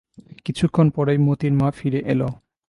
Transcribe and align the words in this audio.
কিছুক্ষণ 0.45 0.87
পরেই 0.89 1.17
মোতির 1.17 1.53
মা 1.53 1.67
ফিরে 1.71 1.99
এল। 2.05 2.21